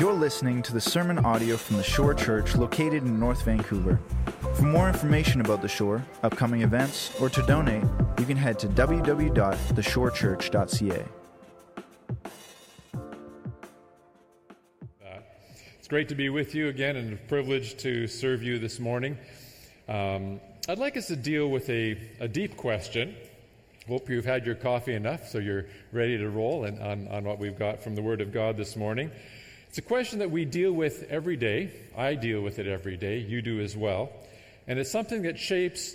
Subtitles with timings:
[0.00, 4.00] You're listening to the sermon audio from the Shore Church located in North Vancouver.
[4.54, 7.84] For more information about the Shore, upcoming events, or to donate,
[8.18, 11.04] you can head to www.theshorechurch.ca.
[15.78, 19.18] It's great to be with you again and a privilege to serve you this morning.
[19.86, 23.14] Um, I'd like us to deal with a, a deep question.
[23.86, 27.38] Hope you've had your coffee enough so you're ready to roll and on, on what
[27.38, 29.10] we've got from the Word of God this morning.
[29.70, 31.70] It's a question that we deal with every day.
[31.96, 33.18] I deal with it every day.
[33.18, 34.10] You do as well.
[34.66, 35.94] And it's something that shapes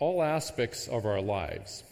[0.00, 1.84] all aspects of our lives.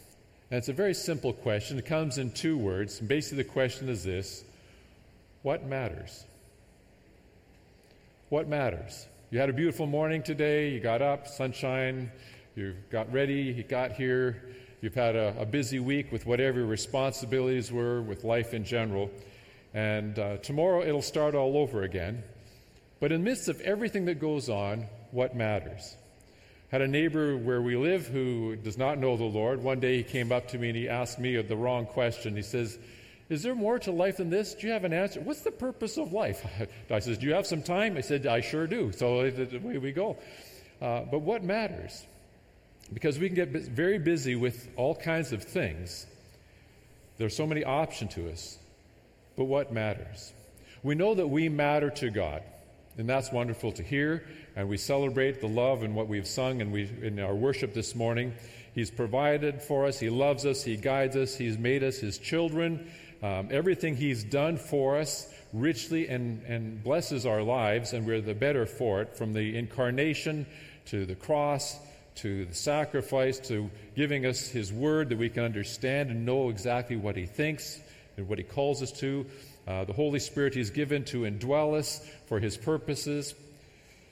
[0.51, 1.79] And it's a very simple question.
[1.79, 2.99] It comes in two words.
[2.99, 4.43] Basically, the question is this
[5.41, 6.25] What matters?
[8.27, 9.07] What matters?
[9.31, 10.67] You had a beautiful morning today.
[10.67, 12.11] You got up, sunshine.
[12.57, 13.43] You got ready.
[13.43, 14.43] You got here.
[14.81, 19.09] You've had a, a busy week with whatever your responsibilities were with life in general.
[19.73, 22.23] And uh, tomorrow it'll start all over again.
[22.99, 25.95] But in the midst of everything that goes on, what matters?
[26.71, 29.63] Had a neighbor where we live who does not know the Lord.
[29.63, 32.35] One day he came up to me and he asked me the wrong question.
[32.35, 32.77] He says,
[33.27, 34.53] Is there more to life than this?
[34.53, 35.19] Do you have an answer?
[35.19, 36.45] What's the purpose of life?
[36.91, 37.97] I says, Do you have some time?
[37.97, 38.91] I said, I sure do.
[38.91, 40.17] So away we go.
[40.79, 42.05] Uh, but what matters?
[42.93, 46.05] Because we can get very busy with all kinds of things.
[47.17, 48.58] There's so many options to us.
[49.39, 50.33] But what matters?
[50.83, 52.43] We know that we matter to God,
[52.97, 54.25] and that's wonderful to hear.
[54.57, 57.95] And we celebrate the love and what we've sung and we, in our worship this
[57.95, 58.33] morning.
[58.75, 62.91] He's provided for us, He loves us, He guides us, He's made us His children.
[63.23, 68.35] Um, everything He's done for us richly and, and blesses our lives, and we're the
[68.35, 70.47] better for it, from the incarnation
[70.87, 71.79] to the cross
[72.15, 76.97] to the sacrifice to giving us His word that we can understand and know exactly
[76.97, 77.79] what He thinks
[78.19, 79.25] and what He calls us to.
[79.67, 83.33] Uh, the Holy Spirit He's given to indwell us for His purposes.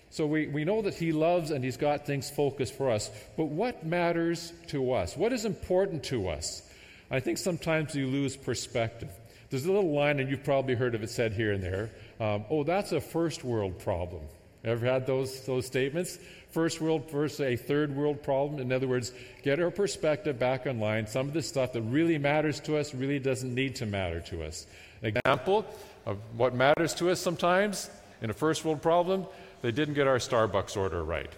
[0.09, 3.11] So we, we know that He loves and He's got things focused for us.
[3.35, 5.15] But what matters to us?
[5.15, 6.63] What is important to us?
[7.11, 9.09] I think sometimes you lose perspective.
[9.49, 11.89] There's a little line, and you've probably heard of it said here and there.
[12.19, 14.23] Um, oh, that's a first world problem.
[14.67, 16.19] Ever had those, those statements?
[16.51, 18.59] First world versus a third world problem.
[18.59, 21.07] In other words, get our perspective back on line.
[21.07, 24.43] Some of the stuff that really matters to us really doesn't need to matter to
[24.43, 24.67] us.
[25.01, 25.65] An example
[26.05, 27.89] of what matters to us sometimes
[28.21, 29.25] in a first world problem,
[29.61, 31.31] they didn't get our Starbucks order right.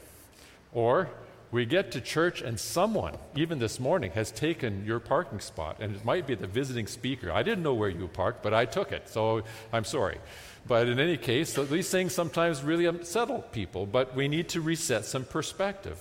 [0.73, 1.09] Or
[1.51, 5.95] we get to church and someone, even this morning, has taken your parking spot, and
[5.95, 7.31] it might be the visiting speaker.
[7.31, 9.41] I didn't know where you parked, but I took it, so
[9.73, 10.19] I'm sorry.
[10.68, 15.06] But in any case, these things sometimes really unsettle people, but we need to reset
[15.06, 16.00] some perspective.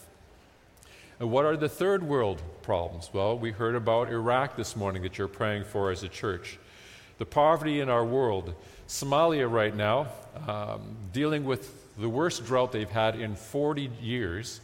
[1.20, 3.10] And what are the third world problems?
[3.12, 6.58] Well, we heard about Iraq this morning that you're praying for as a church.
[7.18, 8.54] The poverty in our world.
[8.86, 10.08] Somalia, right now,
[10.46, 14.60] um, dealing with the worst drought they've had in 40 years.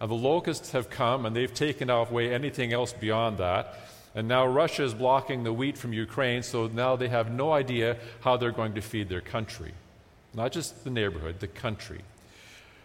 [0.00, 3.78] And the locusts have come and they've taken away anything else beyond that.
[4.14, 7.96] And now Russia is blocking the wheat from Ukraine, so now they have no idea
[8.20, 9.72] how they're going to feed their country.
[10.34, 12.00] Not just the neighborhood, the country.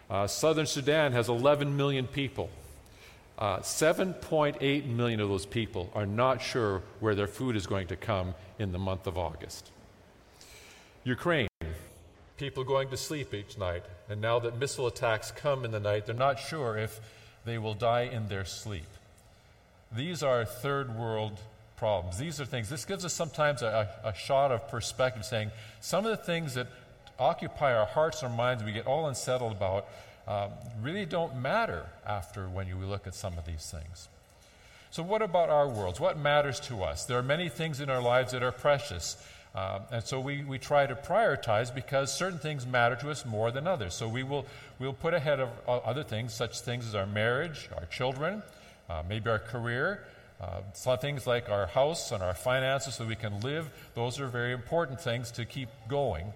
[0.08, 2.48] Uh, Southern Sudan has 11 million people.
[3.38, 7.96] Uh, 7.8 million of those people are not sure where their food is going to
[7.96, 9.70] come in the month of August.
[11.04, 11.48] Ukraine,
[12.36, 16.06] people going to sleep each night, and now that missile attacks come in the night,
[16.06, 17.00] they're not sure if
[17.44, 18.86] they will die in their sleep.
[19.92, 21.38] These are third world
[21.76, 22.18] problems.
[22.18, 25.50] These are things, this gives us sometimes a, a, shot of perspective saying
[25.80, 26.66] some of the things that
[27.18, 29.86] occupy our hearts and our minds, we get all unsettled about,
[30.26, 30.50] um,
[30.82, 34.08] really don't matter after when you look at some of these things.
[34.90, 36.00] So, what about our worlds?
[36.00, 37.04] What matters to us?
[37.04, 39.16] There are many things in our lives that are precious.
[39.54, 43.50] Um, and so we, we try to prioritize because certain things matter to us more
[43.50, 43.94] than others.
[43.94, 44.46] So we will
[44.78, 48.42] we'll put ahead of other things, such things as our marriage, our children,
[48.88, 50.04] uh, maybe our career,
[50.40, 53.68] uh, things like our house and our finances so we can live.
[53.94, 56.32] Those are very important things to keep going.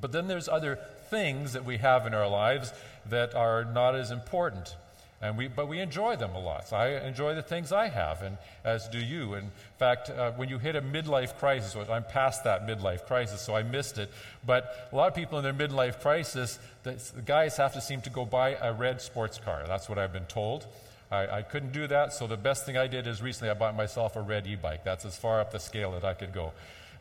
[0.00, 0.78] But then there's other
[1.10, 2.72] things that we have in our lives
[3.10, 4.74] that are not as important.
[5.22, 6.68] And we, but we enjoy them a lot.
[6.68, 9.34] So I enjoy the things I have, and as do you.
[9.34, 13.56] In fact, uh, when you hit a midlife crisis, I'm past that midlife crisis, so
[13.56, 14.10] I missed it.
[14.44, 18.10] But a lot of people in their midlife crisis, the guys have to seem to
[18.10, 19.64] go buy a red sports car.
[19.66, 20.66] That's what I've been told.
[21.14, 23.76] I, I, couldn't do that, so the best thing I did is recently I bought
[23.76, 24.84] myself a red e bike.
[24.84, 26.52] That's as far up the scale that I could go.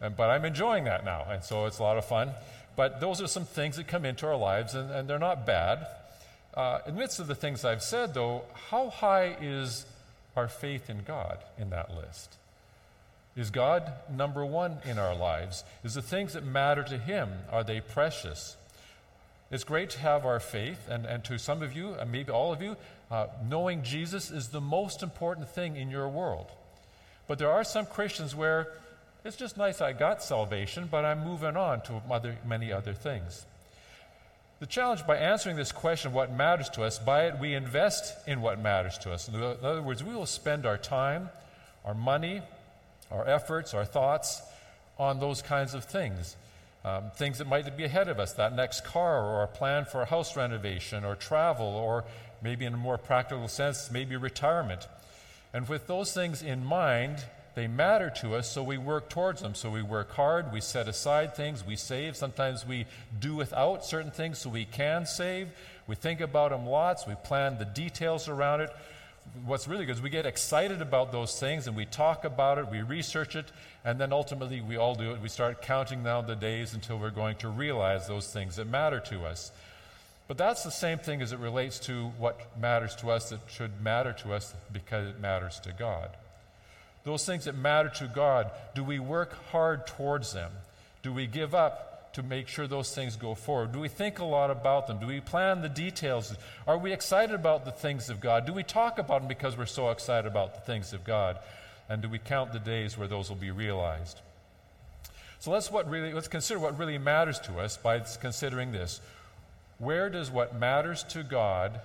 [0.02, 2.32] And, but I'm enjoying that now, and so it's a lot of fun.
[2.76, 5.88] But those are some things that come into our lives, and, and they're not bad.
[6.54, 9.86] Uh, in the midst of the things I've said, though, how high is
[10.36, 12.36] our faith in God in that list?
[13.36, 15.64] Is God number one in our lives?
[15.84, 18.56] Is the things that matter to Him, are they precious?
[19.50, 22.54] It's great to have our faith, and, and to some of you, and maybe all
[22.54, 22.76] of you,
[23.14, 26.48] uh, knowing Jesus is the most important thing in your world.
[27.28, 28.70] But there are some Christians where
[29.24, 33.46] it's just nice I got salvation, but I'm moving on to other, many other things.
[34.62, 38.42] The challenge by answering this question, what matters to us, by it we invest in
[38.42, 39.28] what matters to us.
[39.28, 41.30] In other words, we will spend our time,
[41.86, 42.42] our money,
[43.12, 44.42] our efforts, our thoughts
[44.98, 46.36] on those kinds of things.
[46.86, 50.02] Um, things that might be ahead of us, that next car, or a plan for
[50.02, 52.04] a house renovation, or travel, or
[52.44, 54.88] maybe in a more practical sense, maybe retirement.
[55.54, 57.24] And with those things in mind,
[57.56, 59.54] they matter to us, so we work towards them.
[59.54, 62.16] So we work hard, we set aside things, we save.
[62.16, 62.88] Sometimes we
[63.20, 65.50] do without certain things so we can save.
[65.86, 68.72] We think about them lots, we plan the details around it.
[69.46, 72.70] What's really good is we get excited about those things and we talk about it,
[72.70, 73.46] we research it,
[73.86, 75.22] and then ultimately we all do it.
[75.22, 79.00] We start counting down the days until we're going to realize those things that matter
[79.02, 79.52] to us.
[80.28, 83.82] But that's the same thing as it relates to what matters to us that should
[83.82, 86.10] matter to us because it matters to God.
[87.04, 90.52] Those things that matter to God, do we work hard towards them?
[91.02, 93.74] Do we give up to make sure those things go forward?
[93.74, 95.00] Do we think a lot about them?
[95.00, 96.34] Do we plan the details?
[96.66, 98.46] Are we excited about the things of God?
[98.46, 101.40] Do we talk about them because we're so excited about the things of God?
[101.90, 104.22] And do we count the days where those will be realized?
[105.40, 109.02] So let's, what really, let's consider what really matters to us by considering this.
[109.78, 111.82] Where does what matters to God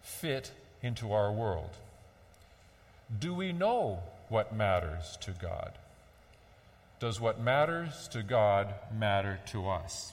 [0.00, 0.52] fit
[0.82, 1.70] into our world?
[3.18, 5.72] Do we know what matters to God?
[7.00, 10.12] Does what matters to God matter to us?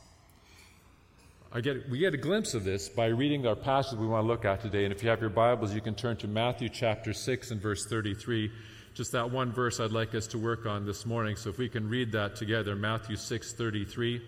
[1.61, 4.45] Get, we get a glimpse of this by reading our passage we want to look
[4.45, 4.83] at today.
[4.85, 7.85] And if you have your Bibles, you can turn to Matthew chapter 6 and verse
[7.87, 8.51] 33.
[8.93, 11.35] Just that one verse I'd like us to work on this morning.
[11.35, 14.17] So if we can read that together, Matthew 6 33.
[14.17, 14.21] I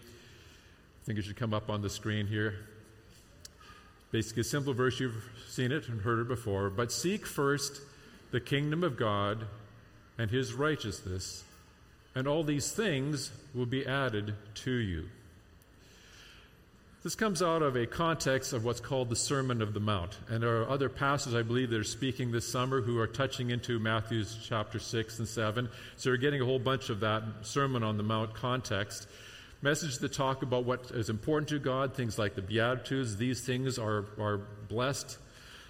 [1.05, 2.55] think it should come up on the screen here.
[4.11, 6.69] Basically, a simple verse, you've seen it and heard it before.
[6.69, 7.81] But seek first
[8.31, 9.45] the kingdom of God
[10.17, 11.43] and his righteousness,
[12.13, 15.05] and all these things will be added to you.
[17.03, 20.19] This comes out of a context of what's called the Sermon of the Mount.
[20.29, 23.49] And there are other pastors, I believe, that are speaking this summer who are touching
[23.49, 25.67] into Matthew's chapter 6 and 7.
[25.97, 29.07] So we're getting a whole bunch of that Sermon on the Mount context.
[29.61, 33.77] Messages that talk about what is important to God, things like the Beatitudes, these things
[33.77, 35.17] are, are blessed.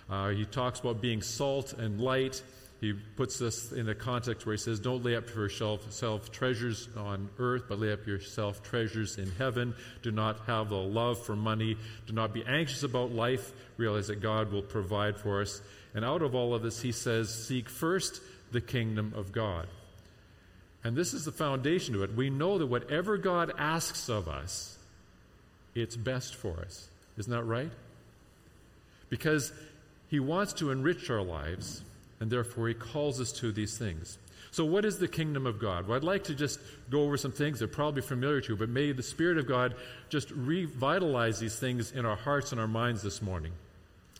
[0.09, 2.41] Uh, he talks about being salt and light
[2.81, 6.89] he puts this in a context where he says, Don't lay up for yourself treasures
[6.97, 9.75] on earth, but lay up yourself treasures in heaven.
[10.01, 11.77] Do not have the love for money.
[12.07, 13.53] Do not be anxious about life.
[13.77, 15.61] Realize that God will provide for us.
[15.93, 18.19] And out of all of this, he says, Seek first
[18.51, 19.67] the kingdom of God.
[20.83, 22.15] And this is the foundation to it.
[22.15, 24.77] We know that whatever God asks of us,
[25.75, 26.87] it's best for us.
[27.17, 27.71] Isn't that right?
[29.09, 29.53] Because
[30.09, 31.83] he wants to enrich our lives
[32.19, 34.17] and therefore he calls us to these things.
[34.51, 35.87] So, what is the kingdom of God?
[35.87, 38.55] Well, I'd like to just go over some things that are probably familiar to you,
[38.57, 39.75] but may the Spirit of God
[40.09, 43.53] just revitalize these things in our hearts and our minds this morning.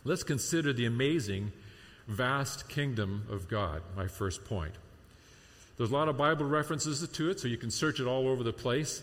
[0.04, 1.52] Let's consider the amazing,
[2.08, 4.72] vast kingdom of God, my first point.
[5.82, 8.44] There's a lot of Bible references to it, so you can search it all over
[8.44, 9.02] the place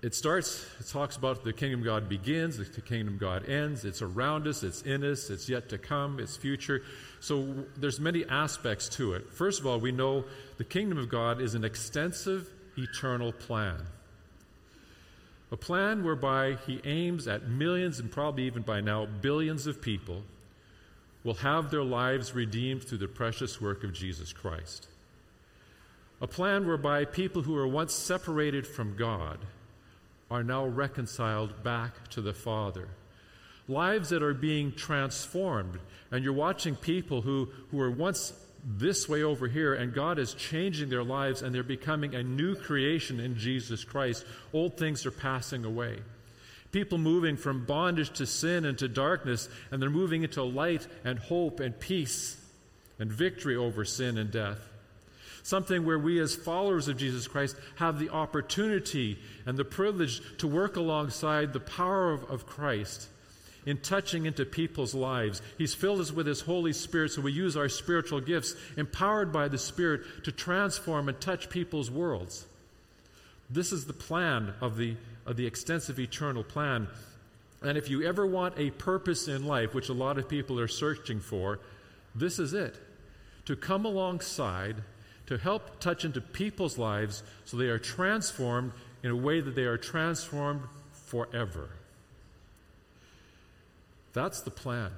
[0.00, 3.84] it starts, it talks about the kingdom of God begins, the kingdom of God ends,
[3.84, 6.82] it's around us, it's in us, it's yet to come, it's future.
[7.18, 9.28] So there's many aspects to it.
[9.32, 10.24] First of all, we know
[10.56, 13.86] the kingdom of God is an extensive eternal plan.
[15.50, 20.22] A plan whereby he aims at millions and probably even by now billions of people
[21.24, 24.86] will have their lives redeemed through the precious work of Jesus Christ.
[26.20, 29.38] A plan whereby people who were once separated from God
[30.30, 32.88] are now reconciled back to the Father.
[33.68, 35.78] Lives that are being transformed.
[36.10, 38.32] And you're watching people who, who were once
[38.64, 42.56] this way over here, and God is changing their lives, and they're becoming a new
[42.56, 44.24] creation in Jesus Christ.
[44.52, 45.98] Old things are passing away.
[46.72, 51.18] People moving from bondage to sin and to darkness, and they're moving into light and
[51.18, 52.36] hope and peace
[52.98, 54.68] and victory over sin and death
[55.48, 60.46] something where we, as followers of Jesus Christ, have the opportunity and the privilege to
[60.46, 63.08] work alongside the power of, of Christ
[63.64, 65.40] in touching into people's lives.
[65.56, 69.48] He's filled us with His Holy Spirit, so we use our spiritual gifts, empowered by
[69.48, 72.44] the Spirit, to transform and touch people's worlds.
[73.48, 76.88] This is the plan of the, of the extensive eternal plan.
[77.62, 80.68] And if you ever want a purpose in life, which a lot of people are
[80.68, 81.58] searching for,
[82.14, 82.78] this is it
[83.46, 84.76] to come alongside
[85.28, 89.64] to help touch into people's lives so they are transformed in a way that they
[89.64, 91.68] are transformed forever.
[94.14, 94.90] That's the plan.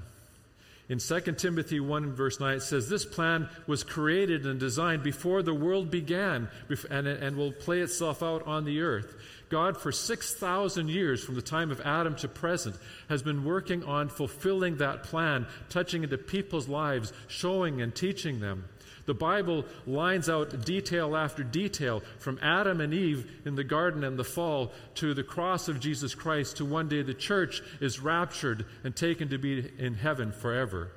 [0.89, 5.43] In 2 Timothy 1, verse 9, it says, This plan was created and designed before
[5.43, 6.49] the world began
[6.91, 9.15] and, and will play itself out on the earth.
[9.51, 12.77] God, for 6,000 years, from the time of Adam to present,
[13.09, 18.65] has been working on fulfilling that plan, touching into people's lives, showing and teaching them.
[19.11, 24.17] The Bible lines out detail after detail from Adam and Eve in the garden and
[24.17, 28.67] the fall to the cross of Jesus Christ to one day the church is raptured
[28.85, 30.93] and taken to be in heaven forever.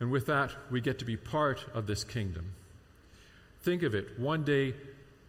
[0.00, 2.54] And with that, we get to be part of this kingdom.
[3.60, 4.18] Think of it.
[4.18, 4.74] One day,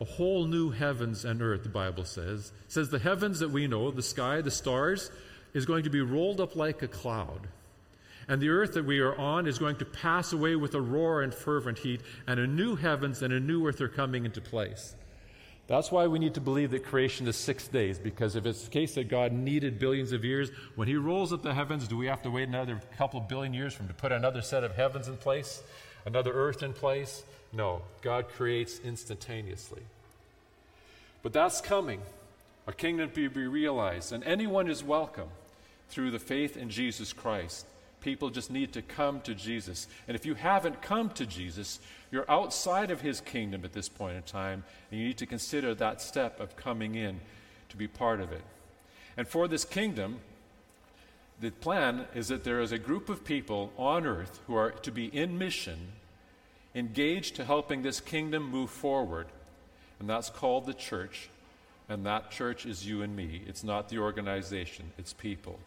[0.01, 2.51] a whole new heavens and earth, the Bible says.
[2.65, 5.11] It says the heavens that we know, the sky, the stars,
[5.53, 7.49] is going to be rolled up like a cloud.
[8.29, 11.22] And the earth that we are on is going to pass away with a roar
[11.22, 14.96] and fervent heat, and a new heavens and a new earth are coming into place.
[15.67, 18.69] That's why we need to believe that creation is six days, because if it's the
[18.69, 22.07] case that God needed billions of years, when He rolls up the heavens, do we
[22.07, 25.10] have to wait another couple billion years for Him to put another set of heavens
[25.10, 25.62] in place,
[26.05, 27.24] another earth in place?
[27.51, 29.81] No, God creates instantaneously.
[31.22, 32.01] But that's coming,
[32.65, 35.29] a kingdom to be realized, and anyone is welcome
[35.89, 37.65] through the faith in Jesus Christ.
[38.07, 39.85] People just need to come to Jesus.
[40.07, 41.77] And if you haven't come to Jesus,
[42.09, 45.75] you're outside of his kingdom at this point in time, and you need to consider
[45.75, 47.19] that step of coming in
[47.67, 48.43] to be part of it.
[49.17, 50.21] And for this kingdom,
[51.41, 54.91] the plan is that there is a group of people on earth who are to
[54.93, 55.91] be in mission,
[56.73, 59.27] engaged to helping this kingdom move forward.
[59.99, 61.29] And that's called the church.
[61.89, 63.41] And that church is you and me.
[63.45, 65.59] It's not the organization, it's people.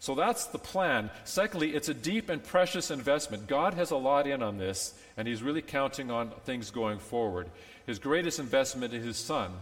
[0.00, 1.10] So that's the plan.
[1.24, 3.46] Secondly, it's a deep and precious investment.
[3.46, 7.48] God has a lot in on this, and He's really counting on things going forward.
[7.86, 9.52] His greatest investment is His Son,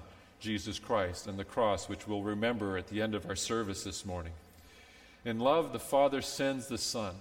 [0.40, 4.04] Jesus Christ, and the cross, which we'll remember at the end of our service this
[4.04, 4.32] morning.
[5.24, 7.14] In love, the Father sends the Son.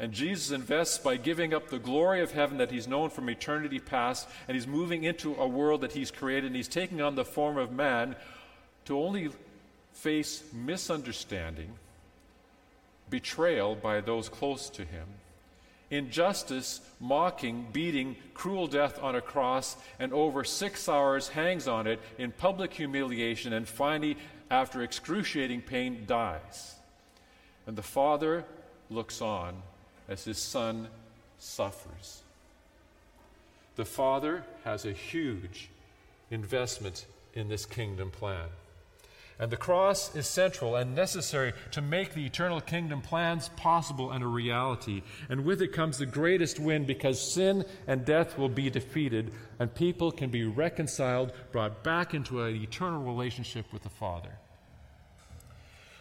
[0.00, 3.80] And Jesus invests by giving up the glory of heaven that he's known from eternity
[3.80, 7.24] past, and he's moving into a world that he's created, and he's taking on the
[7.24, 8.14] form of man
[8.84, 9.30] to only
[9.92, 11.72] face misunderstanding
[13.10, 15.06] betrayal by those close to him,
[15.90, 22.00] injustice, mocking, beating, cruel death on a cross, and over six hours hangs on it
[22.18, 24.16] in public humiliation, and finally,
[24.50, 26.74] after excruciating pain, dies.
[27.66, 28.44] And the Father
[28.90, 29.62] looks on
[30.08, 30.88] as his Son
[31.38, 32.22] suffers.
[33.76, 35.68] The Father has a huge
[36.30, 38.48] investment in this kingdom plan.
[39.40, 44.24] And the cross is central and necessary to make the eternal kingdom plans possible and
[44.24, 45.02] a reality.
[45.28, 49.72] And with it comes the greatest win because sin and death will be defeated and
[49.72, 54.38] people can be reconciled, brought back into an eternal relationship with the Father.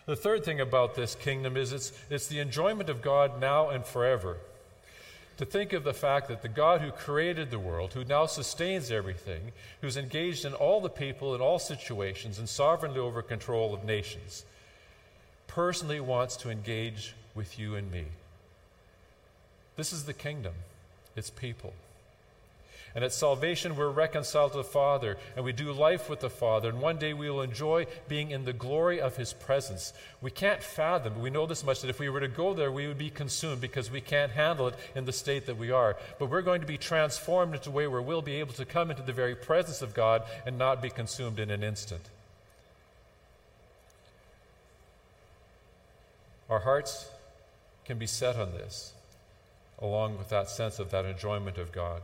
[0.07, 3.85] The third thing about this kingdom is it's, it's the enjoyment of God now and
[3.85, 4.37] forever
[5.37, 8.91] to think of the fact that the God who created the world, who now sustains
[8.91, 9.51] everything,
[9.81, 14.45] who's engaged in all the people in all situations and sovereignly over control of nations,
[15.45, 18.05] personally wants to engage with you and me.
[19.75, 20.53] This is the kingdom,
[21.15, 21.73] it's people.
[22.95, 26.69] And at salvation, we're reconciled to the Father, and we do life with the Father.
[26.69, 29.93] And one day we will enjoy being in the glory of His presence.
[30.21, 32.71] We can't fathom, but we know this much, that if we were to go there,
[32.71, 35.95] we would be consumed because we can't handle it in the state that we are.
[36.17, 38.89] But we're going to be transformed into a way where we'll be able to come
[38.89, 42.01] into the very presence of God and not be consumed in an instant.
[46.49, 47.09] Our hearts
[47.85, 48.93] can be set on this,
[49.79, 52.01] along with that sense of that enjoyment of God.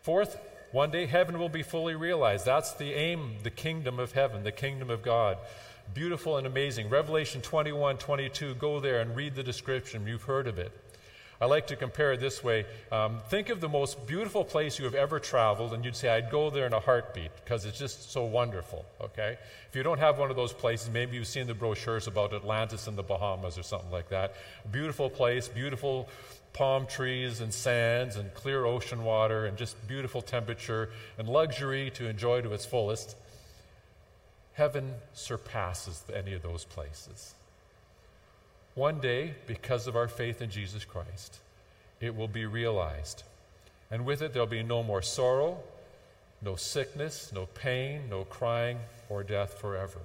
[0.00, 0.38] Fourth,
[0.72, 2.44] one day heaven will be fully realized.
[2.44, 5.38] That's the aim, the kingdom of heaven, the kingdom of God.
[5.94, 6.90] Beautiful and amazing.
[6.90, 10.06] Revelation 21 22, go there and read the description.
[10.06, 10.72] You've heard of it.
[11.40, 12.66] I like to compare it this way.
[12.90, 16.30] Um, think of the most beautiful place you have ever traveled, and you'd say, I'd
[16.30, 19.38] go there in a heartbeat because it's just so wonderful, okay?
[19.68, 22.88] If you don't have one of those places, maybe you've seen the brochures about Atlantis
[22.88, 24.34] in the Bahamas or something like that.
[24.72, 26.08] Beautiful place, beautiful
[26.52, 32.08] palm trees and sands and clear ocean water and just beautiful temperature and luxury to
[32.08, 33.16] enjoy to its fullest.
[34.54, 37.34] Heaven surpasses any of those places.
[38.74, 41.38] One day, because of our faith in Jesus Christ,
[42.00, 43.22] it will be realized.
[43.90, 45.58] And with it, there'll be no more sorrow,
[46.42, 48.78] no sickness, no pain, no crying,
[49.08, 50.00] or death forever.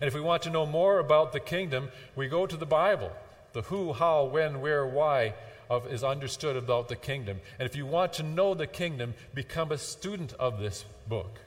[0.00, 3.12] And if we want to know more about the kingdom, we go to the Bible
[3.56, 5.32] the who, how, when, where, why
[5.70, 7.40] of, is understood about the kingdom.
[7.58, 11.38] And if you want to know the kingdom, become a student of this book.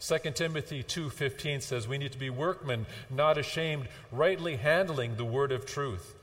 [0.00, 5.52] 2 Timothy 2:15 says we need to be workmen, not ashamed, rightly handling the word
[5.52, 6.16] of truth.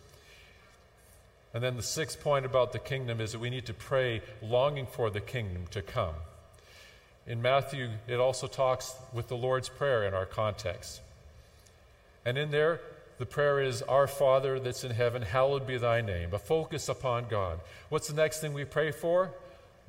[1.53, 4.85] And then the sixth point about the kingdom is that we need to pray longing
[4.85, 6.15] for the kingdom to come.
[7.25, 10.99] In Matthew, it also talks with the Lord's Prayer in our context.
[12.25, 12.81] And in there,
[13.21, 17.27] the prayer is, Our Father that's in heaven, hallowed be thy name, a focus upon
[17.29, 17.59] God.
[17.89, 19.29] What's the next thing we pray for?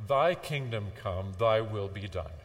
[0.07, 2.37] Thy kingdom come, thy will be done.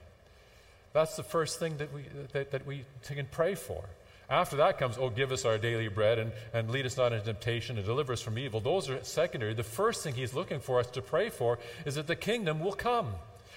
[0.94, 3.84] That's the first thing that we, that, that we can pray for.
[4.30, 7.26] After that comes, oh, give us our daily bread and, and lead us not into
[7.26, 8.62] temptation and deliver us from evil.
[8.62, 9.54] Those are secondary.
[9.54, 12.72] The first thing he's looking for us to pray for is that the kingdom will
[12.72, 13.08] come,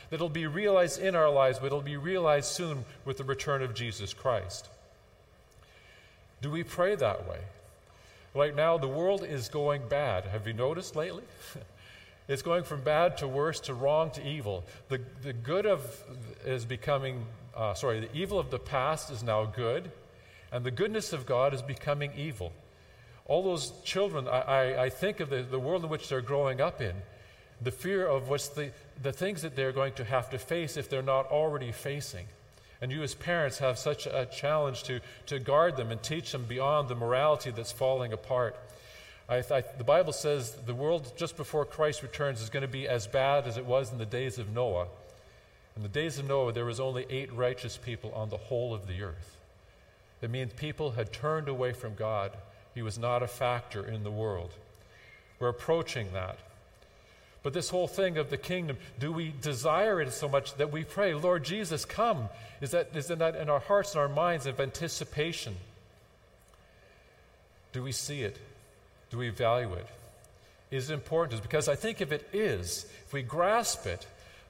[0.09, 3.63] that it'll be realized in our lives, but it'll be realized soon with the return
[3.63, 4.67] of Jesus Christ.
[6.43, 7.41] Do we pray that way?
[8.35, 10.25] Right now, the world is going bad.
[10.25, 11.25] Have you noticed lately?
[12.29, 14.65] it's going from bad to worse to wrong to evil.
[14.89, 16.03] The, the good of
[16.45, 19.91] is becoming, uh, sorry, the evil of the past is now good
[20.53, 22.53] and the goodness of God is becoming evil.
[23.27, 26.61] All those children, I, I, I think of the, the world in which they're growing
[26.61, 26.95] up in,
[27.61, 28.71] the fear of what's the,
[29.03, 32.27] the things that they're going to have to face if they're not already facing.
[32.81, 36.45] And you, as parents, have such a challenge to, to guard them and teach them
[36.45, 38.57] beyond the morality that's falling apart.
[39.29, 42.89] I, I, the Bible says the world just before Christ returns is going to be
[42.89, 44.87] as bad as it was in the days of Noah.
[45.77, 48.87] In the days of Noah, there was only eight righteous people on the whole of
[48.87, 49.37] the earth.
[50.21, 52.33] That means people had turned away from God.
[52.75, 54.51] He was not a factor in the world.
[55.39, 56.39] We're approaching that.
[57.43, 60.85] But this whole thing of the kingdom, do we desire it so much that we
[60.85, 62.29] pray, Lord Jesus, come?
[62.61, 65.57] Is that, is that in our hearts and our minds of anticipation?
[67.73, 68.39] Do we see it?
[69.11, 69.87] Do we value it?
[70.71, 71.43] Is it important?
[71.43, 74.07] Because I think if it is, if we grasp it,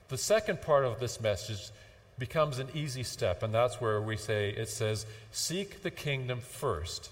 [0.09, 1.71] the second part of this message
[2.19, 7.11] becomes an easy step, and that's where we say it says, Seek the kingdom first,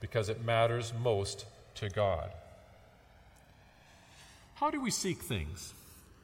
[0.00, 2.30] because it matters most to God.
[4.58, 5.72] How do we seek things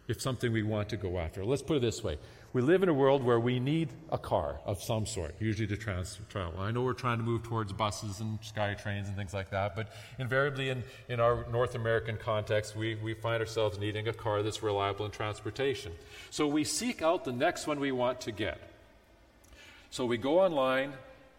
[0.08, 1.44] if something we want to go after?
[1.44, 2.18] Let's put it this way.
[2.52, 5.76] We live in a world where we need a car of some sort, usually to
[5.76, 6.58] trans- travel.
[6.58, 9.76] I know we're trying to move towards buses and sky trains and things like that,
[9.76, 14.42] but invariably in, in our North American context, we, we find ourselves needing a car
[14.42, 15.92] that's reliable in transportation.
[16.30, 18.58] So we seek out the next one we want to get.
[19.90, 20.92] So we go online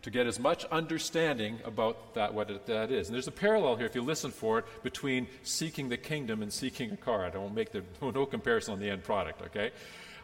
[0.06, 3.08] to get as much understanding about that, what it, that is.
[3.08, 6.54] And there's a parallel here, if you listen for it, between seeking the kingdom and
[6.54, 7.26] seeking a car.
[7.26, 9.72] I don't make the, no comparison on the end product, okay?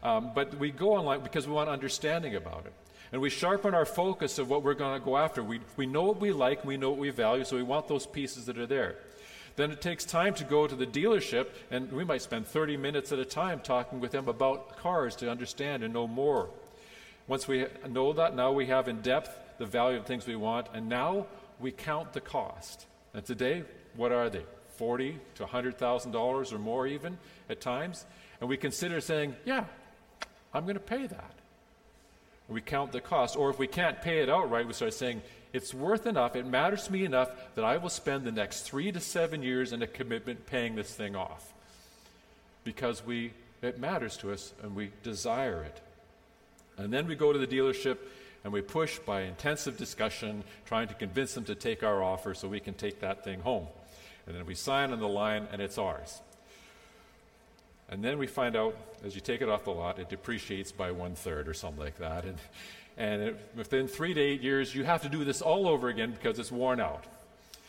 [0.03, 2.73] Um, but we go online because we want understanding about it.
[3.11, 5.43] And we sharpen our focus of what we're going to go after.
[5.43, 8.05] We, we know what we like, we know what we value, so we want those
[8.05, 8.97] pieces that are there.
[9.55, 13.11] Then it takes time to go to the dealership, and we might spend 30 minutes
[13.11, 16.51] at a time talking with them about cars to understand and know more.
[17.27, 20.65] Once we know that, now we have in depth the value of things we want,
[20.73, 21.27] and now
[21.59, 22.87] we count the cost.
[23.13, 23.63] And today,
[23.95, 24.43] what are they?
[24.75, 28.07] Forty to hundred thousand dollars or more, even at times,
[28.39, 29.65] and we consider saying, "Yeah,
[30.51, 31.33] I'm going to pay that."
[32.47, 35.21] And we count the cost, or if we can't pay it outright, we start saying,
[35.53, 36.35] "It's worth enough.
[36.35, 39.73] It matters to me enough that I will spend the next three to seven years
[39.73, 41.53] in a commitment paying this thing off,
[42.63, 45.81] because we it matters to us and we desire it."
[46.77, 47.99] And then we go to the dealership
[48.43, 52.47] and we push by intensive discussion, trying to convince them to take our offer so
[52.47, 53.67] we can take that thing home.
[54.25, 56.21] And then we sign on the line, and it's ours.
[57.89, 58.75] And then we find out,
[59.05, 61.97] as you take it off the lot, it depreciates by one third or something like
[61.97, 62.23] that.
[62.23, 62.37] And,
[62.97, 66.11] and it, within three to eight years, you have to do this all over again
[66.11, 67.03] because it's worn out.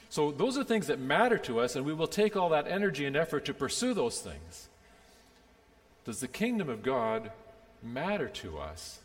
[0.08, 3.06] So, those are things that matter to us, and we will take all that energy
[3.06, 4.68] and effort to pursue those things.
[6.04, 7.32] Does the kingdom of God
[7.82, 9.00] matter to us?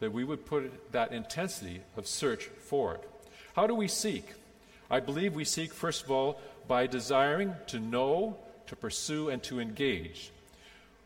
[0.00, 3.08] That we would put that intensity of search for it.
[3.54, 4.26] How do we seek?
[4.90, 8.36] I believe we seek, first of all, by desiring to know,
[8.66, 10.32] to pursue, and to engage.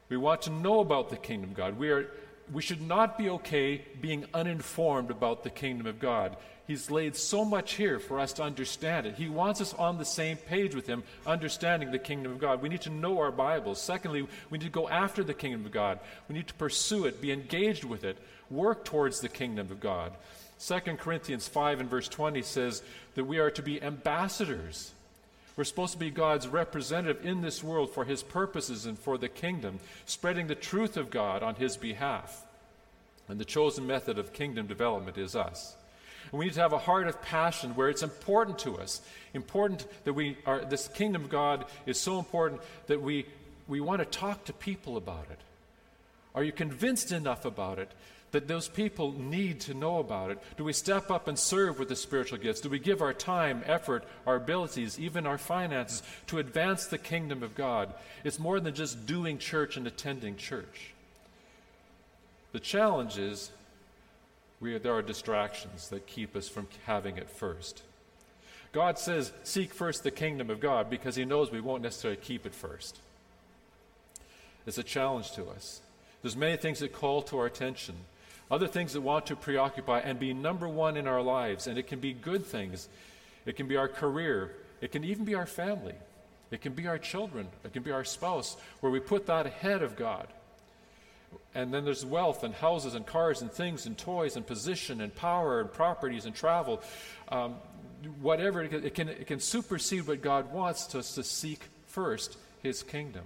[0.09, 1.79] We want to know about the kingdom of God.
[1.79, 2.07] We, are,
[2.53, 6.37] we should not be okay being uninformed about the kingdom of God.
[6.67, 9.17] He's laid so much here for us to understand it.
[9.17, 12.63] He wants us on the same page with Him, understanding the kingdom of God.
[12.63, 13.81] We need to know our Bibles.
[13.81, 16.01] Secondly, we need to go after the kingdom of God.
[16.29, 18.17] We need to pursue it, be engaged with it,
[18.51, 20.13] work towards the kingdom of God.
[20.67, 22.83] 2 Corinthians 5 and verse 20 says
[23.15, 24.93] that we are to be ambassadors.
[25.57, 29.29] We're supposed to be God's representative in this world for His purposes and for the
[29.29, 32.45] kingdom, spreading the truth of God on His behalf.
[33.29, 35.77] And the chosen method of kingdom development is us.
[36.31, 39.01] And we need to have a heart of passion where it's important to us,
[39.33, 43.27] important that we are, this kingdom of God is so important that we,
[43.69, 45.39] we want to talk to people about it.
[46.35, 47.91] Are you convinced enough about it
[48.35, 50.39] that those people need to know about it?
[50.57, 52.61] Do we step up and serve with the spiritual gifts?
[52.61, 57.45] Do we give our time, effort, our abilities, even our finances to advance the kingdom
[57.45, 57.95] of God?
[58.25, 60.93] It's more than just doing church and attending church.
[62.53, 63.51] The challenge is
[64.61, 67.83] we, there are distractions that keep us from having it first.
[68.73, 72.47] God says, Seek first the kingdom of God because He knows we won't necessarily keep
[72.47, 72.99] it first.
[74.67, 75.81] It's a challenge to us.
[76.23, 77.95] There's many things that call to our attention,
[78.51, 81.67] other things that want to preoccupy and be number one in our lives.
[81.67, 82.89] And it can be good things,
[83.47, 85.95] it can be our career, it can even be our family,
[86.51, 89.83] it can be our children, it can be our spouse, where we put that ahead
[89.83, 90.29] of God.
[91.55, 95.15] And then there's wealth and houses and cars and things and toys and position and
[95.15, 96.83] power and properties and travel.
[97.29, 97.57] Um,
[98.21, 102.37] whatever, it can, it can, it can supersede what God wants us to seek first
[102.63, 103.25] His kingdom.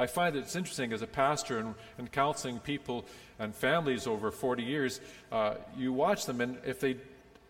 [0.00, 3.04] I find it's interesting as a pastor and, and counseling people
[3.38, 4.98] and families over 40 years,
[5.30, 6.96] uh, you watch them, and if they,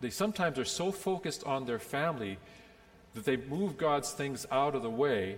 [0.00, 2.38] they sometimes are so focused on their family
[3.14, 5.36] that they move God's things out of the way.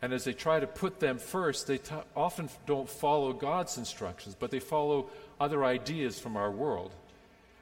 [0.00, 4.36] And as they try to put them first, they t- often don't follow God's instructions,
[4.38, 6.92] but they follow other ideas from our world.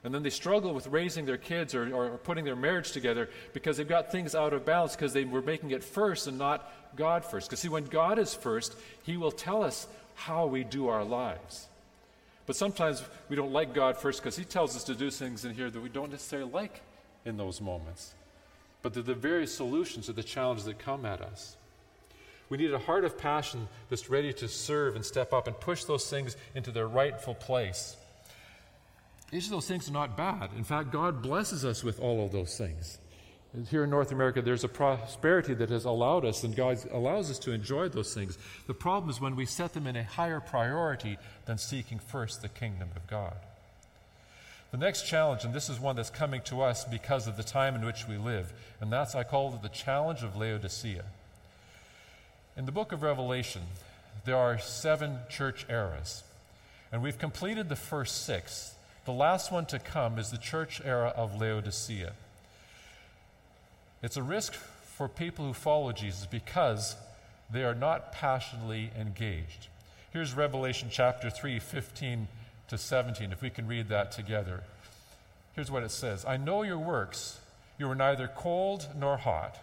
[0.07, 3.77] And then they struggle with raising their kids or, or putting their marriage together because
[3.77, 7.25] they've got things out of balance because they were making it first and not God
[7.25, 7.49] first.
[7.49, 11.67] Because, see, when God is first, He will tell us how we do our lives.
[12.47, 15.53] But sometimes we don't like God first because He tells us to do things in
[15.53, 16.83] here that we don't necessarily like
[17.25, 18.15] in those moments.
[18.83, 21.57] But they're the very solutions to the challenges that come at us.
[22.49, 25.83] We need a heart of passion that's ready to serve and step up and push
[25.83, 27.97] those things into their rightful place.
[29.33, 30.51] Each of those things are not bad.
[30.57, 32.99] In fact, God blesses us with all of those things.
[33.71, 37.39] Here in North America, there's a prosperity that has allowed us, and God allows us
[37.41, 38.37] to enjoy those things.
[38.67, 42.49] The problem is when we set them in a higher priority than seeking first the
[42.49, 43.35] kingdom of God.
[44.73, 47.75] The next challenge, and this is one that's coming to us because of the time
[47.75, 51.05] in which we live, and that's, I call it the challenge of Laodicea.
[52.57, 53.63] In the book of Revelation,
[54.25, 56.25] there are seven church eras,
[56.93, 58.75] and we've completed the first six.
[59.07, 62.13] The last one to come is the church era of Laodicea.
[64.03, 66.97] It's a risk for people who follow Jesus because
[67.49, 69.69] they are not passionately engaged.
[70.13, 72.27] Here's Revelation chapter 3, 15
[72.67, 74.65] to 17, if we can read that together.
[75.55, 77.39] Here's what it says I know your works.
[77.79, 79.57] You are neither cold nor hot.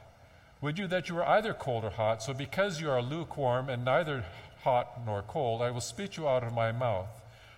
[0.61, 2.23] Would you that you were either cold or hot?
[2.23, 4.23] So because you are lukewarm and neither
[4.63, 7.09] hot nor cold, I will spit you out of my mouth.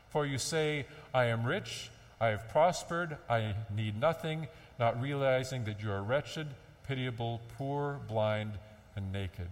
[0.09, 1.89] For you say, I am rich,
[2.19, 4.47] I have prospered, I need nothing,
[4.79, 6.47] not realizing that you are wretched,
[6.87, 8.53] pitiable, poor, blind,
[8.95, 9.49] and naked.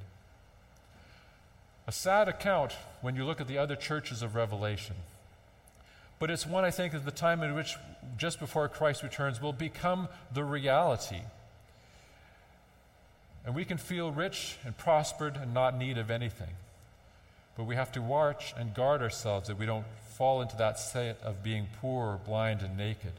[1.86, 4.96] A sad account when you look at the other churches of Revelation.
[6.20, 7.76] But it's one I think at the time in which,
[8.18, 11.22] just before Christ returns, will become the reality.
[13.46, 16.56] And we can feel rich and prospered and not need of anything.
[17.56, 19.86] But we have to watch and guard ourselves that we don't
[20.18, 23.14] fall into that state of being poor, blind, and naked.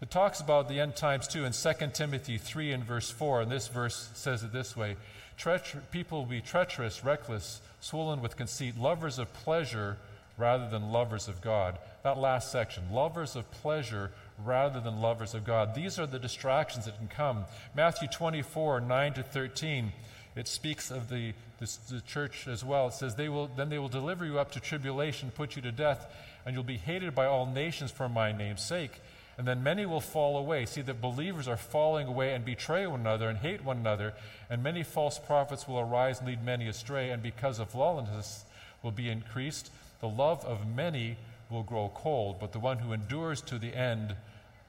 [0.00, 3.50] It talks about the end times too in 2 Timothy 3 and verse 4, and
[3.50, 4.96] this verse says it this way
[5.38, 9.96] Treacher- People will be treacherous, reckless, swollen with conceit, lovers of pleasure
[10.36, 11.78] rather than lovers of God.
[12.02, 14.10] That last section, lovers of pleasure
[14.44, 15.74] rather than lovers of God.
[15.74, 17.44] These are the distractions that can come.
[17.74, 19.92] Matthew 24, 9 to 13
[20.36, 22.88] it speaks of the, the, the, church as well.
[22.88, 25.72] It says, they will, Then they will deliver you up to tribulation, put you to
[25.72, 26.06] death,
[26.44, 29.00] and you'll be hated by all nations for my name's sake.
[29.36, 30.66] And then many will fall away.
[30.66, 34.14] See that believers are falling away and betray one another and hate one another,
[34.50, 38.44] and many false prophets will arise and lead many astray, and because of lawlessness
[38.82, 39.70] will be increased,
[40.00, 41.16] the love of many
[41.50, 44.14] will grow cold, but the one who endures to the end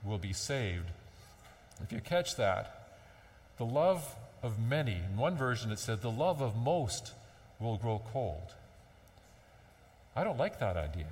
[0.04, 0.86] will be saved.
[1.82, 2.97] If you catch that,
[3.58, 5.01] the love of many.
[5.12, 7.13] In one version, it said, the love of most
[7.60, 8.53] will grow cold.
[10.15, 11.08] I don't like that idea.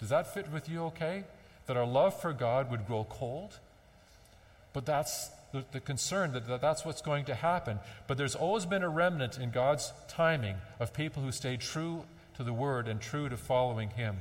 [0.00, 1.24] Does that fit with you okay?
[1.66, 3.58] That our love for God would grow cold?
[4.72, 7.78] But that's the, the concern that, that that's what's going to happen.
[8.08, 12.04] But there's always been a remnant in God's timing of people who stay true
[12.36, 14.16] to the Word and true to following Him.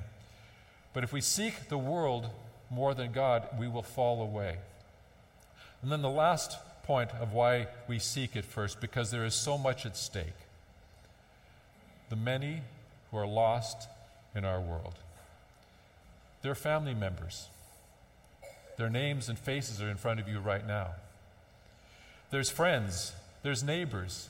[0.94, 2.30] But if we seek the world
[2.70, 4.58] more than God, we will fall away.
[5.82, 9.58] And then the last point of why we seek it first because there is so
[9.58, 10.26] much at stake.
[12.10, 12.62] The many
[13.12, 13.88] who are lost
[14.36, 14.96] in our world.
[16.42, 17.48] They're family members,
[18.78, 20.90] Their names and faces are in front of you right now.
[22.32, 24.30] There's friends, there's neighbors,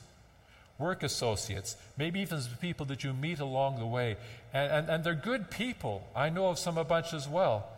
[0.78, 4.16] work associates, maybe even people that you meet along the way.
[4.52, 6.06] And, and, and they're good people.
[6.14, 7.68] I know of some a bunch as well.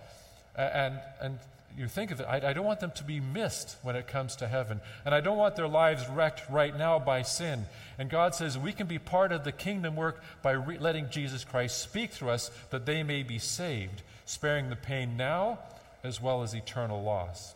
[0.57, 1.39] And, and
[1.77, 4.37] you think of it, I, I, don't want them to be missed when it comes
[4.37, 4.81] to heaven.
[5.05, 7.67] And I don't want their lives wrecked right now by sin.
[7.99, 11.45] And God says we can be part of the kingdom work by re- letting Jesus
[11.45, 15.59] Christ speak through us that they may be saved, sparing the pain now
[16.03, 17.55] as well as eternal loss.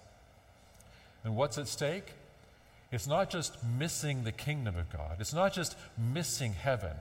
[1.24, 2.12] And what's at stake?
[2.92, 6.96] It's not just missing the kingdom of God, it's not just missing heaven,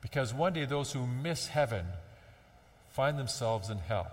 [0.00, 1.84] because one day those who miss heaven
[2.90, 4.10] find themselves in hell.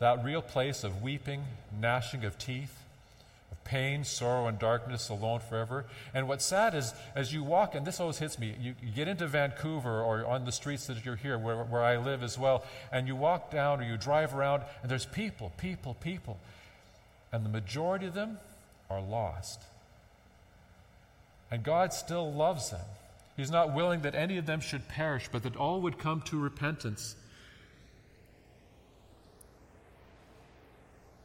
[0.00, 1.44] That real place of weeping,
[1.78, 2.74] gnashing of teeth,
[3.52, 5.84] of pain, sorrow, and darkness alone forever.
[6.14, 9.08] And what's sad is, as you walk, and this always hits me, you, you get
[9.08, 12.64] into Vancouver or on the streets that you're here, where, where I live as well,
[12.90, 16.38] and you walk down or you drive around, and there's people, people, people.
[17.30, 18.38] And the majority of them
[18.88, 19.60] are lost.
[21.50, 22.80] And God still loves them.
[23.36, 26.38] He's not willing that any of them should perish, but that all would come to
[26.38, 27.16] repentance.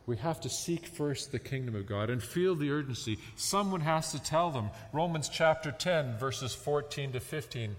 [0.08, 3.18] We have to seek first the kingdom of God and feel the urgency.
[3.36, 4.70] Someone has to tell them.
[4.94, 7.76] Romans chapter 10, verses 14 to 15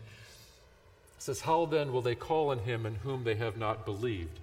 [1.19, 4.41] says, How then will they call on him in whom they have not believed?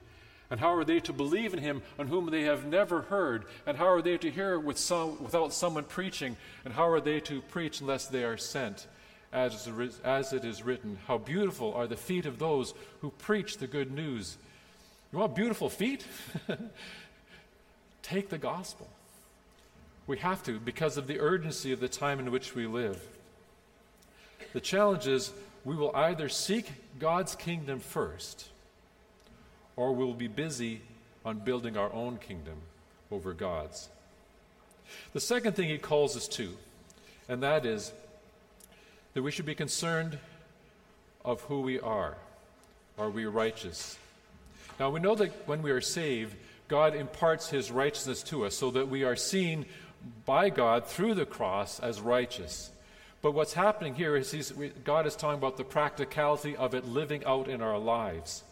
[0.50, 3.46] And how are they to believe in him on whom they have never heard?
[3.66, 6.38] And how are they to hear with some, without someone preaching?
[6.64, 8.88] And how are they to preach unless they are sent?
[9.32, 9.68] As,
[10.04, 13.92] as it is written, How beautiful are the feet of those who preach the good
[13.92, 14.38] news.
[15.12, 16.06] You want beautiful feet?
[18.04, 18.88] Take the gospel.
[20.06, 23.02] We have to because of the urgency of the time in which we live.
[24.52, 25.32] The challenge is
[25.66, 28.50] we will either seek God's kingdom first
[29.76, 30.82] or we'll be busy
[31.26, 32.58] on building our own kingdom
[33.12, 33.90] over God's.
[35.14, 36.56] The second thing he calls us to,
[37.30, 37.94] and that is
[39.14, 40.20] that we should be concerned
[41.24, 42.18] of who we are.
[42.98, 43.98] Are we righteous?
[44.80, 46.36] Now, we know that when we are saved,
[46.74, 49.68] God imparts his righteousness to us so that we are seen
[50.26, 52.72] by God through the cross as righteous.
[53.22, 54.52] But what's happening here is
[54.84, 58.44] God is talking about the practicality of it living out in our lives,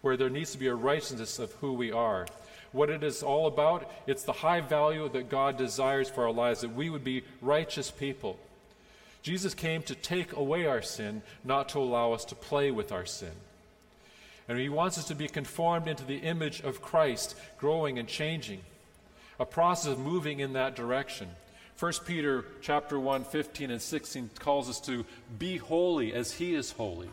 [0.00, 2.26] where there needs to be a righteousness of who we are.
[2.72, 6.62] What it is all about, it's the high value that God desires for our lives,
[6.62, 8.38] that we would be righteous people.
[9.20, 13.04] Jesus came to take away our sin, not to allow us to play with our
[13.04, 13.32] sin.
[14.48, 18.60] And he wants us to be conformed into the image of Christ, growing and changing.
[19.38, 21.28] A process of moving in that direction.
[21.78, 25.04] 1 Peter chapter 1, 15 and 16 calls us to
[25.38, 27.10] be holy as he is holy.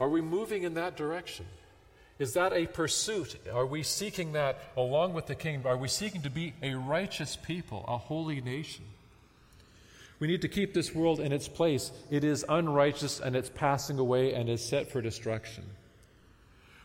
[0.00, 1.46] Are we moving in that direction?
[2.18, 3.36] Is that a pursuit?
[3.52, 5.62] Are we seeking that along with the king?
[5.64, 8.84] Are we seeking to be a righteous people, a holy nation?
[10.20, 11.92] We need to keep this world in its place.
[12.10, 15.64] It is unrighteous and it's passing away and is set for destruction.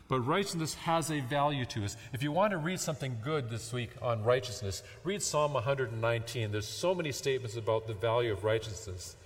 [0.06, 1.96] But righteousness has a value to us.
[2.12, 6.52] If you want to read something good this week on righteousness, read Psalm 119.
[6.52, 9.16] There's so many statements about the value of righteousness.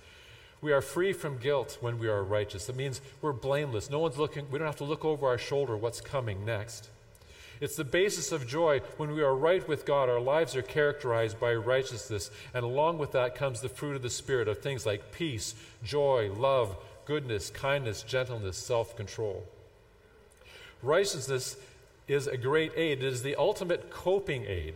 [0.61, 2.65] We are free from guilt when we are righteous.
[2.65, 3.89] That means we're blameless.
[3.89, 6.89] No one's looking, we don't have to look over our shoulder what's coming next.
[7.61, 8.79] It's the basis of joy.
[8.97, 12.31] When we are right with God, our lives are characterized by righteousness.
[12.53, 16.31] And along with that comes the fruit of the Spirit of things like peace, joy,
[16.31, 19.45] love, goodness, kindness, gentleness, self control.
[20.81, 21.57] Righteousness
[22.07, 24.75] is a great aid, it is the ultimate coping aid.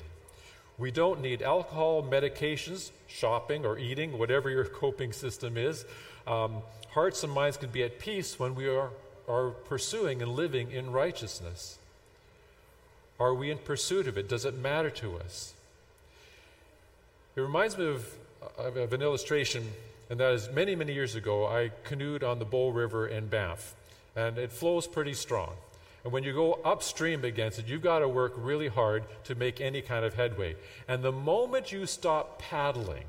[0.77, 5.85] We don't need alcohol, medications, shopping, or eating, whatever your coping system is.
[6.25, 8.89] Um, hearts and minds can be at peace when we are,
[9.27, 11.77] are pursuing and living in righteousness.
[13.19, 14.27] Are we in pursuit of it?
[14.27, 15.53] Does it matter to us?
[17.35, 18.07] It reminds me of,
[18.57, 19.71] of, of, an illustration,
[20.09, 23.75] and that is many, many years ago, I canoed on the Bow River in Banff,
[24.15, 25.53] and it flows pretty strong.
[26.03, 29.61] And when you go upstream against it, you've got to work really hard to make
[29.61, 30.55] any kind of headway.
[30.87, 33.05] And the moment you stop paddling,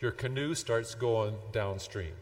[0.00, 2.12] your canoe starts going downstream.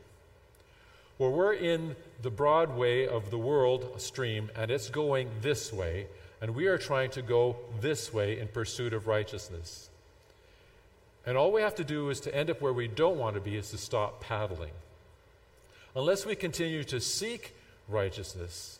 [1.18, 6.06] Well, we're in the Broadway of the world stream, and it's going this way
[6.44, 9.88] and we are trying to go this way in pursuit of righteousness.
[11.24, 13.40] And all we have to do is to end up where we don't want to
[13.40, 14.72] be is to stop paddling.
[15.96, 17.54] Unless we continue to seek
[17.88, 18.78] righteousness,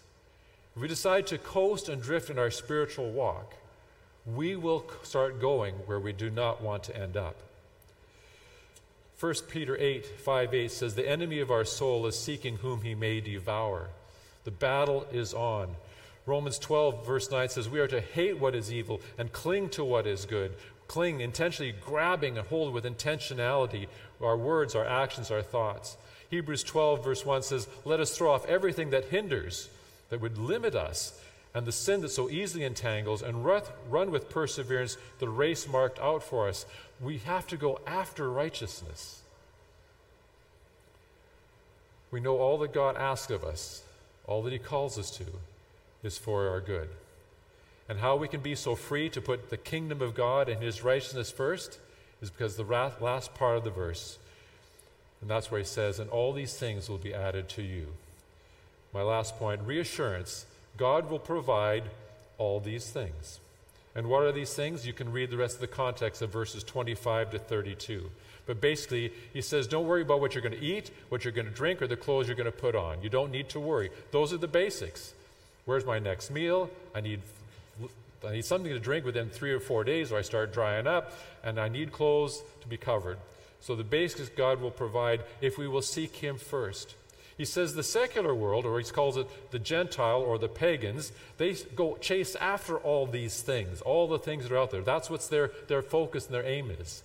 [0.77, 3.55] if we decide to coast and drift in our spiritual walk,
[4.27, 7.37] we will start going where we do not want to end up.
[9.19, 12.95] 1 Peter 8, 5 8 says, The enemy of our soul is seeking whom he
[12.95, 13.89] may devour.
[14.45, 15.77] The battle is on.
[16.27, 19.85] Romans 12, verse 9 says, We are to hate what is evil and cling to
[19.85, 20.55] what is good.
[20.89, 23.87] Cling, intentionally grabbing and hold with intentionality
[24.23, 25.97] our words, our actions, our thoughts.
[26.31, 29.69] Hebrews 12, verse 1 says, Let us throw off everything that hinders,
[30.09, 31.19] that would limit us,
[31.55, 36.23] and the sin that so easily entangles, and run with perseverance the race marked out
[36.23, 36.67] for us.
[37.01, 39.21] We have to go after righteousness.
[42.11, 43.83] We know all that God asks of us,
[44.27, 45.25] all that He calls us to,
[46.05, 46.89] is for our good.
[47.89, 50.85] And how we can be so free to put the kingdom of God and His
[50.85, 51.79] righteousness first
[52.23, 54.19] is because the last part of the verse,
[55.21, 57.89] and that's where He says, And all these things will be added to you.
[58.93, 61.85] My last point reassurance God will provide
[62.39, 63.39] all these things.
[63.95, 64.87] And what are these things?
[64.87, 68.11] You can read the rest of the context of verses 25 to 32.
[68.47, 71.47] But basically, he says, don't worry about what you're going to eat, what you're going
[71.47, 73.03] to drink, or the clothes you're going to put on.
[73.03, 73.91] You don't need to worry.
[74.11, 75.15] Those are the basics.
[75.65, 76.71] Where's my next meal?
[76.95, 77.21] I need,
[78.27, 81.13] I need something to drink within three or four days, or I start drying up,
[81.43, 83.19] and I need clothes to be covered.
[83.61, 86.95] So the basics God will provide if we will seek Him first.
[87.37, 91.55] He says the secular world, or he calls it the Gentile or the pagans, they
[91.75, 94.83] go chase after all these things, all the things that are out there.
[94.83, 97.03] That's what's their, their focus and their aim is.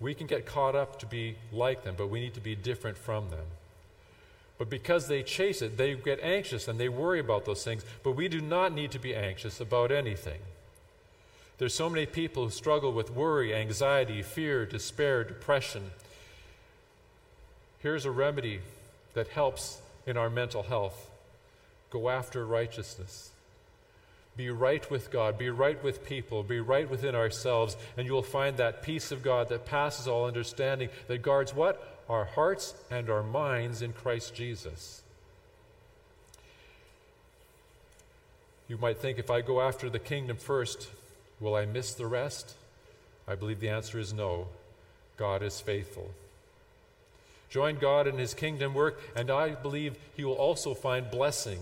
[0.00, 2.96] We can get caught up to be like them, but we need to be different
[2.96, 3.44] from them.
[4.58, 7.84] But because they chase it, they get anxious and they worry about those things.
[8.02, 10.40] But we do not need to be anxious about anything.
[11.58, 15.90] There's so many people who struggle with worry, anxiety, fear, despair, depression.
[17.80, 18.60] Here's a remedy
[19.14, 21.10] that helps in our mental health
[21.90, 23.30] go after righteousness.
[24.36, 28.22] Be right with God, be right with people, be right within ourselves, and you will
[28.22, 31.95] find that peace of God that passes all understanding that guards what?
[32.08, 35.02] Our hearts and our minds in Christ Jesus.
[38.68, 40.88] You might think if I go after the kingdom first,
[41.40, 42.54] will I miss the rest?
[43.28, 44.48] I believe the answer is no.
[45.16, 46.10] God is faithful.
[47.48, 51.60] Join God in his kingdom work, and I believe he will also find blessing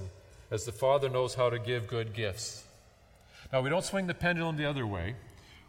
[0.50, 2.64] as the Father knows how to give good gifts.
[3.52, 5.14] Now, we don't swing the pendulum the other way.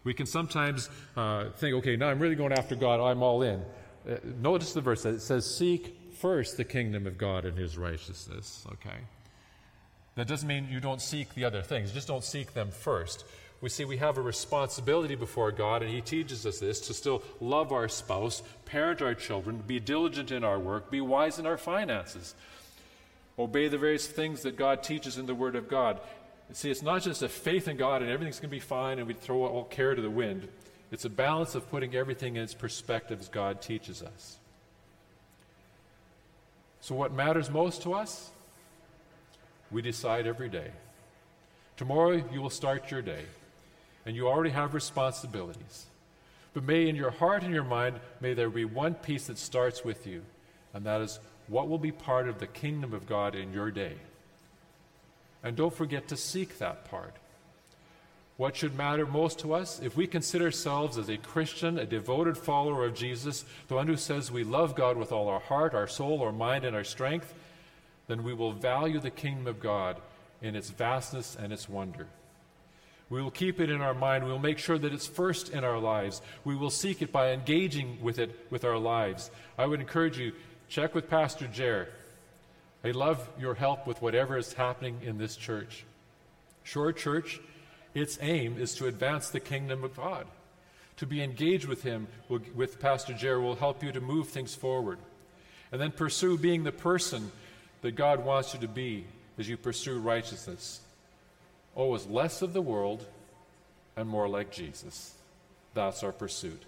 [0.03, 3.61] We can sometimes uh, think, okay, now I'm really going after God, I'm all in.
[4.07, 7.77] Uh, notice the verse that it says, Seek first the kingdom of God and his
[7.77, 8.97] righteousness, okay?
[10.15, 13.25] That doesn't mean you don't seek the other things, just don't seek them first
[13.61, 17.23] we see we have a responsibility before God, and He teaches us this to still
[17.39, 21.57] love our spouse, parent our children, be diligent in our work, be wise in our
[21.57, 22.35] finances,
[23.39, 25.99] obey the various things that God teaches in the Word of God.
[26.51, 29.07] See, it's not just a faith in God and everything's going to be fine and
[29.07, 30.47] we throw all care to the wind.
[30.91, 34.37] It's a balance of putting everything in its perspective as God teaches us.
[36.81, 38.29] So, what matters most to us?
[39.71, 40.71] We decide every day.
[41.77, 43.25] Tomorrow, you will start your day
[44.05, 45.87] and you already have responsibilities.
[46.53, 49.83] But may in your heart and your mind, may there be one piece that starts
[49.83, 50.21] with you,
[50.73, 53.95] and that is what will be part of the kingdom of God in your day.
[55.43, 57.15] And don't forget to seek that part.
[58.37, 59.79] What should matter most to us?
[59.81, 63.95] If we consider ourselves as a Christian, a devoted follower of Jesus, the one who
[63.95, 67.33] says we love God with all our heart, our soul, our mind, and our strength,
[68.07, 70.01] then we will value the kingdom of God
[70.41, 72.07] in its vastness and its wonder.
[73.09, 74.25] We will keep it in our mind.
[74.25, 76.21] We will make sure that it's first in our lives.
[76.43, 79.31] We will seek it by engaging with it with our lives.
[79.57, 80.33] I would encourage you,
[80.67, 81.87] check with Pastor Jer.
[82.83, 85.85] I love your help with whatever is happening in this church.
[86.63, 87.39] Shore Church,
[87.95, 90.27] its aim is to advance the kingdom of God.
[90.97, 94.99] To be engaged with Him, with Pastor Jer, will help you to move things forward.
[95.71, 97.31] And then pursue being the person
[97.81, 99.05] that God wants you to be
[99.37, 100.81] as you pursue righteousness
[101.75, 103.05] always less of the world
[103.95, 105.13] and more like Jesus.
[105.73, 106.63] That's our pursuit.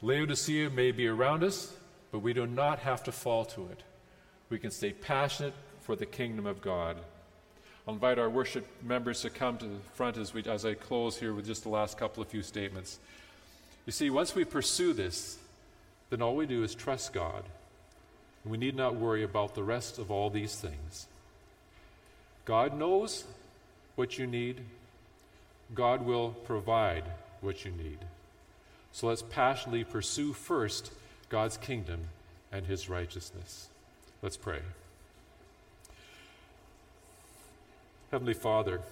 [0.00, 1.72] Laodicea may be around us,
[2.10, 3.82] but we do not have to fall to it.
[4.48, 6.96] We can stay passionate for the kingdom of God.
[7.86, 11.18] I'll invite our worship members to come to the front as, we, as I close
[11.18, 12.98] here with just the last couple of few statements.
[13.86, 15.38] You see, once we pursue this,
[16.10, 17.42] then all we do is trust God.
[18.44, 21.06] And We need not worry about the rest of all these things.
[22.44, 23.24] God knows
[23.96, 24.60] what you need,
[25.74, 27.04] God will provide
[27.40, 27.98] what you need.
[28.92, 30.92] So let's passionately pursue first
[31.28, 32.00] God's kingdom
[32.52, 33.68] and his righteousness.
[34.22, 34.60] Let's pray.
[38.12, 38.82] Heavenly Father,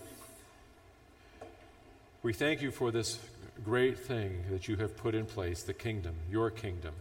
[2.22, 3.18] we thank you for this
[3.62, 6.94] great thing that you have put in place, the kingdom, your kingdom.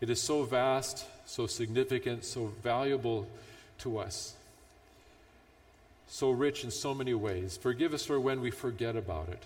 [0.00, 3.28] It is so vast, so significant, so valuable
[3.78, 4.34] to us.
[6.08, 7.56] So rich in so many ways.
[7.56, 9.44] Forgive us for when we forget about it.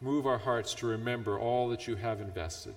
[0.00, 2.74] Move our hearts to remember all that you have invested.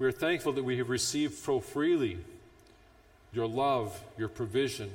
[0.00, 2.18] We are thankful that we have received so freely
[3.32, 4.90] your love, your provision.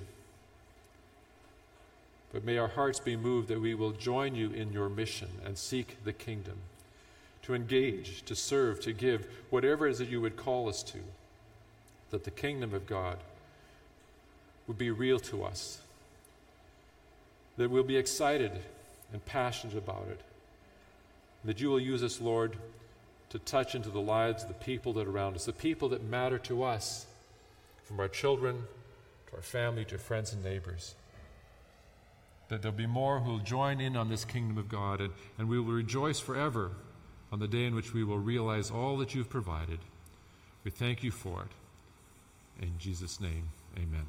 [2.34, 5.58] But may our hearts be moved that we will join you in your mission and
[5.58, 6.58] seek the kingdom,
[7.44, 10.98] to engage, to serve, to give, whatever it is that you would call us to,
[12.10, 13.20] that the kingdom of God
[14.68, 15.80] would be real to us,
[17.58, 18.52] that we'll be excited
[19.12, 20.22] and passionate about it,
[21.46, 22.58] that you will use us, Lord,
[23.30, 26.04] to touch into the lives of the people that are around us, the people that
[26.04, 27.06] matter to us,
[27.84, 28.64] from our children
[29.30, 30.96] to our family to friends and neighbors.
[32.50, 35.50] That there'll be more who will join in on this kingdom of God, and, and
[35.50, 36.72] we will rejoice forever
[37.32, 39.80] on the day in which we will realize all that you've provided.
[40.64, 42.64] We thank you for it.
[42.64, 44.06] In Jesus' name, amen.